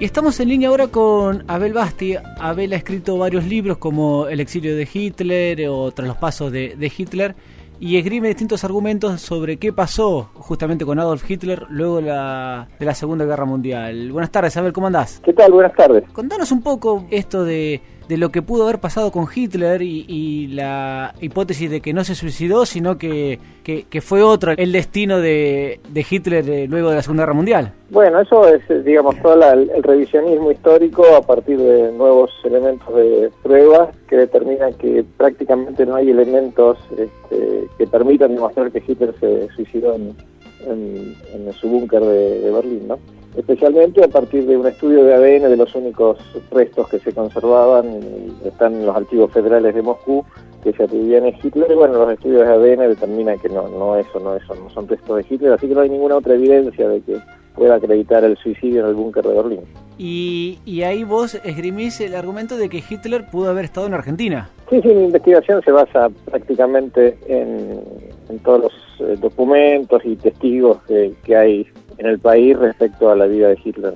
[0.00, 2.14] Y estamos en línea ahora con Abel Basti.
[2.38, 6.92] Abel ha escrito varios libros como El exilio de Hitler o Tras los pasos de,
[6.96, 7.34] Hitler
[7.80, 12.86] y esgrime distintos argumentos sobre qué pasó justamente con Adolf Hitler luego de la, de
[12.86, 14.12] la Segunda Guerra Mundial.
[14.12, 15.20] Buenas tardes, Abel, ¿cómo andás?
[15.24, 15.50] ¿Qué tal?
[15.50, 16.04] Buenas tardes.
[16.12, 21.14] Contanos un poco esto de de lo que pudo haber pasado con Hitler y, la
[21.20, 26.06] hipótesis de que no se suicidó, sino que, que, fue otro el destino de, de,
[26.08, 27.72] Hitler eh, luego de la Segunda Guerra Mundial.
[27.90, 33.30] Bueno, eso es, eh, digamos, todo el, revisionismo histórico a partir de nuevos elementos de
[33.42, 39.48] prueba que determinan que prácticamente no hay elementos este, que permitan demostrar que Hitler se
[39.54, 40.16] suicidó en,
[40.66, 42.98] en, su búnker de Berlín, ¿no?
[43.38, 46.18] Especialmente a partir de un estudio de ADN de los únicos
[46.50, 48.00] restos que se conservaban,
[48.44, 50.24] están en los archivos federales de Moscú,
[50.64, 53.96] que se atribuían a Hitler, y bueno, los estudios de ADN determinan que no, no
[53.96, 56.88] eso, no eso, no son restos de Hitler, así que no hay ninguna otra evidencia
[56.88, 57.18] de que
[57.54, 59.60] pueda acreditar el suicidio en el búnker de Berlín.
[59.98, 64.50] Y, y ahí vos esgrimís el argumento de que Hitler pudo haber estado en Argentina.
[64.68, 71.12] Sí, sí, mi investigación se basa prácticamente en, todos los eh, documentos y testigos que,
[71.24, 71.66] que hay
[71.98, 73.94] en el país respecto a la vida de Hitler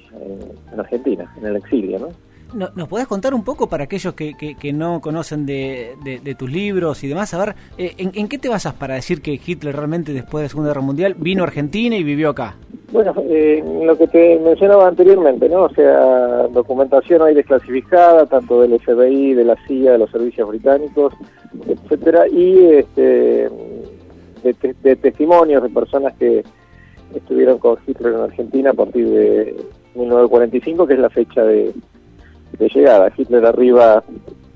[0.72, 2.08] en, Argentina, en el exilio, ¿no?
[2.55, 7.03] ¿Nos podés contar un poco para aquellos que, que, no conocen de, de, tus libros
[7.03, 7.33] y demás?
[7.33, 10.48] A ver, eh, ¿en, qué te basas para decir que Hitler realmente después de la
[10.50, 12.56] Segunda Guerra Mundial vino a Argentina y vivió acá?
[12.92, 15.62] Bueno, eh, lo que te mencionaba anteriormente, ¿no?
[15.62, 21.14] O sea, documentación hay desclasificada, tanto del FBI, de la CIA, de los servicios británicos,
[21.67, 23.48] etcétera, y este,
[24.42, 26.45] de testimonios de personas que
[27.18, 29.56] estuvieron con Hitler en Argentina a partir de
[29.94, 31.72] 1945, que es la fecha de,
[32.58, 33.12] llegada.
[33.16, 34.05] Hitler arriba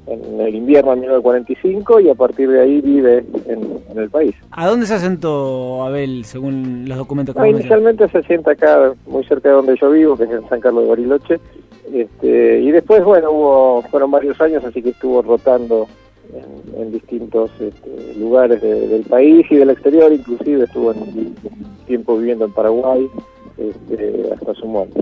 [0.06, 4.34] en el invierno de 1945 y a partir de ahí vive en, el país.
[4.52, 9.24] ¿A dónde se asentó Abel, según los documentos que ah, Inicialmente se asienta acá, muy
[9.24, 11.40] cerca de donde yo vivo, que es en San Carlos de Bariloche,
[11.92, 15.86] este, y después, bueno, hubo fueron varios años, así que estuvo rotando
[16.76, 21.34] en, distintos este, lugares del país y del exterior, inclusive estuvo en
[21.86, 23.08] tiempo viviendo en Paraguay
[23.56, 25.00] este, hasta su muerte.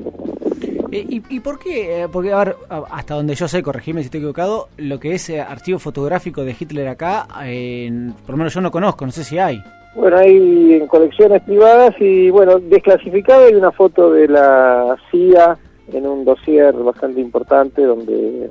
[0.93, 2.03] Eh, ¿Y, ¿Y, por qué?
[2.03, 5.29] Eh, porque, a ver, hasta donde yo sé, corregime si estoy equivocado, lo que es
[5.29, 9.39] eh, archivo fotográfico de Hitler acá, por lo menos yo no conozco, no sé si
[9.39, 9.61] hay.
[9.97, 15.57] Bueno, hay en colecciones privadas y, bueno, desclasificado hay una foto de la CIA
[15.93, 18.51] en un dossier bastante importante donde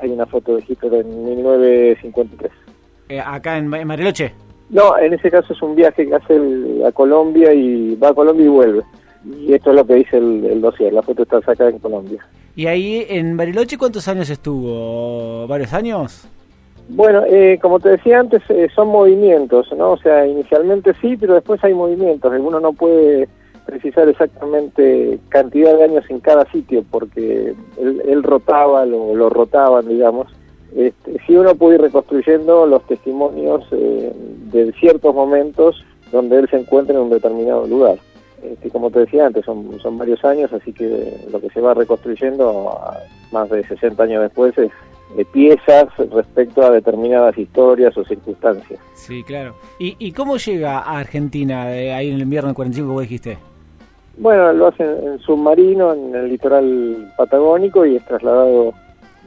[0.00, 2.52] hay una foto de Hitler en 1953.
[3.24, 4.32] ¿Acá en, en Mariloche?
[4.70, 6.40] No, en ese caso es un viaje que hace
[6.86, 8.82] a Colombia y va a Colombia y vuelve.
[9.24, 12.26] Y esto es lo que dice el, dossier, la foto está sacada en Colombia.
[12.56, 15.46] ¿Y ahí en Bariloche cuántos años estuvo?
[15.46, 16.28] ¿Varios años?
[16.88, 19.92] Bueno, eh, como te decía antes, eh, son movimientos, ¿no?
[19.92, 22.32] O sea, inicialmente sí, pero después hay movimientos.
[22.38, 23.28] Uno no puede
[23.64, 30.28] precisar exactamente cantidad de años en cada sitio porque él, rotaba, lo, lo rotaban, digamos
[30.76, 34.12] este, si uno puede ir reconstruyendo los testimonios eh,
[34.52, 37.98] de ciertos momentos donde él se encuentra en un determinado lugar.
[38.42, 41.74] Este, como te decía antes, son, son varios años, así que lo que se va
[41.74, 42.78] reconstruyendo
[43.32, 44.70] más de 60 años después es
[45.16, 48.80] de piezas respecto a determinadas historias o circunstancias.
[48.94, 49.54] Sí, claro.
[49.78, 53.38] ¿Y, y cómo llega a Argentina eh, ahí en el invierno del 45, como dijiste?
[54.16, 58.72] Bueno, lo hace en submarino, en el litoral patagónico y es trasladado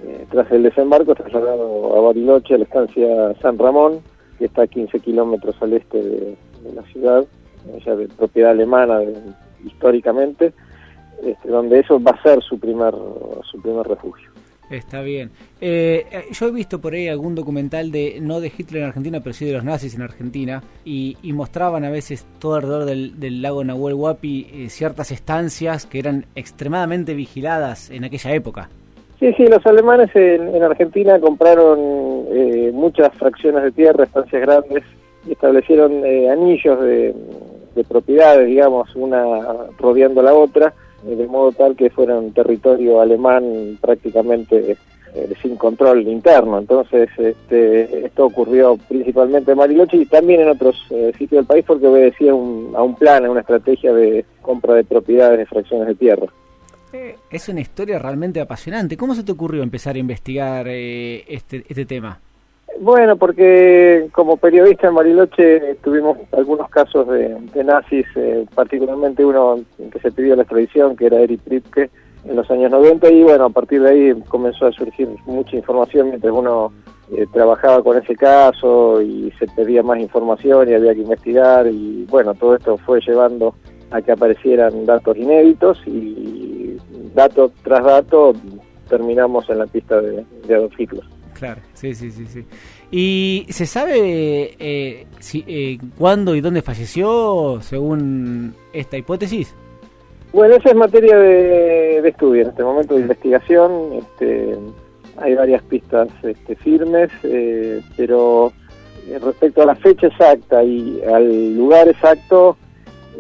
[0.06, 4.02] eh, tras el desembarco trasladado a Bariloche, a la estancia San Ramón,
[4.38, 6.38] que está a 15 kilómetros al este de,
[6.74, 7.25] la ciudad,
[7.85, 9.00] ya de propiedad alemana
[9.66, 10.53] históricamente,
[11.24, 12.94] este, donde eso va a ser su primer,
[13.50, 14.30] su primer refugio.
[14.69, 15.31] Está bien.
[15.62, 19.34] Eh, yo he visto por ahí algún documental de, no de Hitler en Argentina, pero
[19.34, 23.94] sí de los nazis en Argentina, y, mostraban a veces todo alrededor del, lago Nahuel
[23.94, 28.69] Huapi eh, ciertas estancias que eran extremadamente vigiladas en aquella época.
[29.19, 31.79] Sí, sí, los alemanes en, Argentina compraron
[32.29, 34.83] eh, muchas fracciones de tierra, estancias grandes,
[35.25, 37.16] y establecieron eh, anillos de,
[37.88, 39.25] propiedades, digamos, una
[39.78, 40.73] rodeando la otra,
[41.08, 44.78] eh, de modo tal que fuera un territorio alemán prácticamente
[45.41, 46.59] sin control interno.
[46.59, 50.75] Entonces, este, esto ocurrió principalmente en Mariloche y también en otros
[51.17, 55.40] sitios del país porque obedecía a un plan, a una estrategia de compra de propiedades
[55.40, 56.28] de fracciones de tierra.
[57.29, 58.97] Es una historia realmente apasionante.
[58.97, 62.19] ¿Cómo se te ocurrió empezar a investigar eh, este, este tema?
[62.79, 69.59] Bueno, porque como periodista en Mariloche tuvimos algunos casos de, nazis, eh, particularmente uno
[69.91, 71.89] que se pidió la extradición, que era Eric Pripke,
[72.25, 76.09] en los años 90, y bueno, a partir de ahí comenzó a surgir mucha información
[76.09, 76.72] mientras uno
[77.11, 82.05] eh, trabajaba con ese caso y se pedía más información y había que investigar, y
[82.09, 83.55] bueno, todo esto fue llevando
[83.90, 86.36] a que aparecieran datos inéditos y
[87.17, 88.34] dato tras dato
[88.87, 90.23] terminamos en la pista de,
[90.53, 91.03] Adolf Hitler.
[91.34, 92.46] Claro, sí, sí, sí, sí.
[92.90, 99.53] ¿Y se sabe eh, si, eh, cuándo y dónde falleció según esta hipótesis?
[100.31, 103.72] Bueno, esa es materia de, estudio en este momento de investigación.
[103.93, 104.58] Este,
[105.17, 108.53] hay varias pistas este, firmes, eh, pero
[109.22, 112.58] respecto a la fecha exacta y al lugar exacto,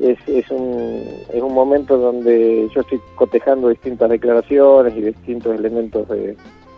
[0.01, 1.03] es, es, un,
[1.33, 6.35] es un momento donde yo estoy cotejando distintas declaraciones y distintos elementos de,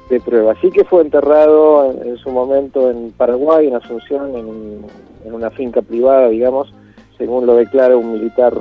[0.09, 0.55] de prueba.
[0.61, 4.85] Sí que fue enterrado en, su momento en Paraguay, en Asunción, en,
[5.25, 6.73] en, una finca privada, digamos,
[7.17, 8.53] según lo declara un militar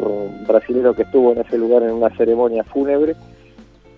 [0.47, 3.15] brasileño que estuvo en ese lugar en una ceremonia fúnebre.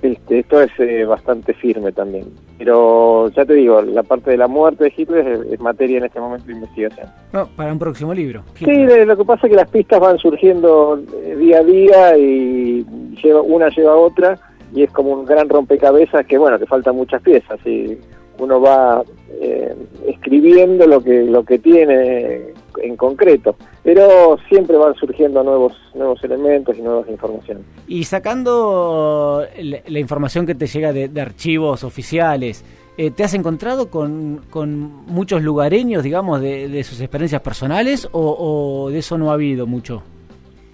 [0.02, 2.26] Este, esto es eh, bastante firme también.
[2.60, 6.20] Pero ya te digo, la parte de la muerte de Hitler es, materia en este
[6.20, 7.08] momento de investigación.
[7.32, 8.42] No, para un próximo libro.
[8.54, 12.84] Sí, lo que pasa es que las pistas van surgiendo eh, día a día y
[13.22, 14.38] lleva, una lleva a otra
[14.74, 17.98] y es como un gran rompecabezas que, bueno, que faltan muchas piezas y
[18.40, 19.02] uno va
[19.40, 19.74] eh,
[20.06, 22.52] escribiendo lo que, lo que tiene
[22.82, 27.64] en concreto pero siempre van surgiendo nuevos nuevos elementos y nuevas informaciones.
[27.88, 32.64] Y sacando la, información que te llega de, archivos oficiales,
[32.96, 38.98] eh, ¿te has encontrado con, con muchos lugareños, digamos, de, sus experiencias personales o, de
[38.98, 40.02] eso no ha habido mucho?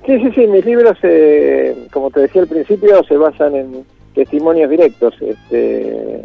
[0.04, 3.84] Sí, sí, sí, mis libros, eh, como te decía al principio, se basan en
[4.14, 6.22] testimonios directos, este,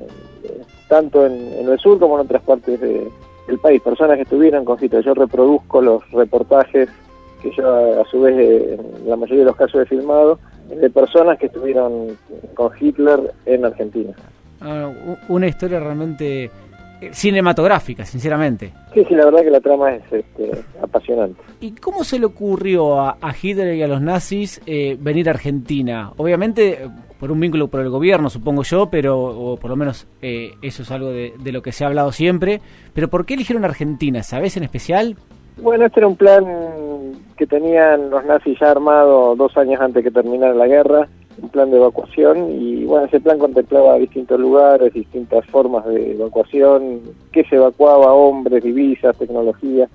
[0.92, 3.10] tanto en, en el sur como en otras partes de,
[3.48, 5.02] el país, personas que estuvieron con Hitler.
[5.06, 6.90] Yo reproduzco los reportajes
[7.42, 11.40] que yo a, su vez en la mayoría de los casos he filmado de personas
[11.40, 12.18] que estuvieron
[12.56, 14.12] con Hitler en Argentina.
[14.60, 14.92] Ah,
[15.30, 16.52] una historia realmente eh,
[17.12, 18.72] cinematográfica, sinceramente.
[18.94, 20.52] Sí, sí, la verdad que la trama es este,
[20.82, 21.42] apasionante.
[21.60, 26.12] ¿Y cómo se le ocurrió a, Hitler y a los nazis eh, venir a Argentina?
[26.18, 26.80] Obviamente
[27.22, 30.82] por un vínculo por el gobierno, supongo yo, pero o por lo menos eh, eso
[30.82, 32.62] es algo de, lo que se ha hablado siempre.
[32.96, 34.24] Pero ¿por qué eligieron Argentina?
[34.24, 35.16] ¿Sabes en especial?
[35.58, 36.44] Bueno, este era un plan
[37.38, 41.10] que tenían los nazis ya armado dos años antes que terminara la guerra,
[41.42, 47.02] un plan de evacuación y bueno, ese plan contemplaba distintos lugares, distintas formas de evacuación,
[47.32, 49.88] qué se evacuaba, hombres, divisas, tecnología.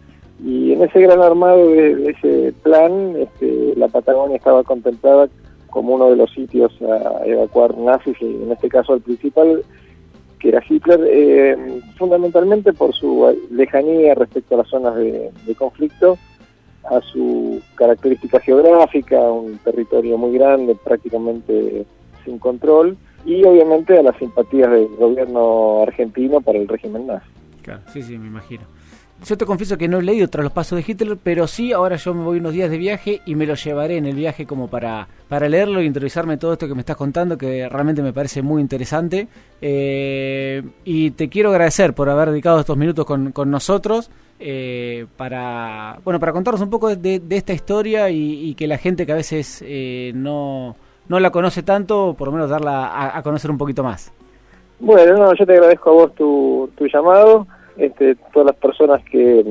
[0.45, 5.29] Y en ese gran armado de, ese plan, este, la Patagonia estaba contemplada
[5.71, 9.63] como uno de los sitios a evacuar nazis, y en este caso el principal,
[10.39, 16.17] que era Hitler, eh, fundamentalmente por su lejanía respecto a las zonas de, conflicto,
[16.91, 21.85] a su característica geográfica, un territorio muy grande, prácticamente
[22.25, 27.27] sin control, y obviamente a las simpatías del gobierno argentino para el régimen nazi.
[27.63, 28.76] Claro, sí, sí, me imagino.
[29.25, 31.97] Yo te confieso que no he leído tras los pasos de Hitler, pero sí, ahora
[31.97, 34.69] yo me voy unos días de viaje y me lo llevaré en el viaje como
[34.69, 38.43] para, para leerlo e interiorizarme todo esto que me estás contando, que realmente me parece
[38.43, 39.27] muy interesante.
[39.63, 44.11] Eh, y te quiero agradecer por haber dedicado estos minutos con, con nosotros.
[44.39, 49.13] Eh, para bueno para contarnos un poco de, esta historia y, que la gente que
[49.13, 50.77] a veces eh, no,
[51.09, 54.13] no la conoce tanto, por lo menos darla a, conocer un poquito más.
[54.79, 57.47] Bueno, no, yo te agradezco a vos tu, tu llamado
[57.77, 59.45] este, todas las personas que,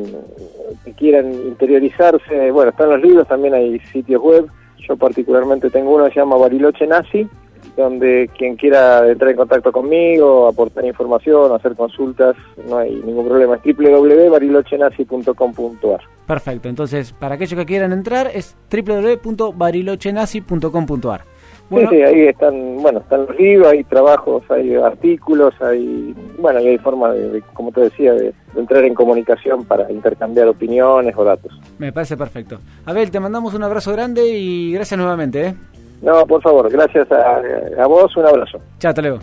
[0.98, 4.48] quieran interiorizarse, bueno, están los libros, también hay sitios web,
[4.88, 7.28] yo particularmente tengo uno que se llama Bariloche Nazi,
[7.76, 12.36] donde quien quiera entrar en contacto conmigo, aportar información, hacer consultas,
[12.70, 16.02] no hay ningún problema, es www.barilochenazi.com.ar.
[16.26, 21.35] Perfecto, entonces para aquellos que quieran entrar es www.barilochenazi.com.ar.
[21.70, 26.68] Sí, sí, ahí están, bueno, están los libros, hay trabajos, hay artículos, hay, bueno, y
[26.68, 31.52] hay forma de, como te decía, de, entrar en comunicación para intercambiar opiniones o datos.
[31.80, 32.60] Me parece perfecto.
[32.86, 35.56] Abel, te mandamos un abrazo grande y gracias nuevamente, ¿eh?
[36.02, 37.42] No, por favor, gracias a,
[37.82, 38.60] a vos, un abrazo.
[38.80, 39.20] Chao, hasta luego.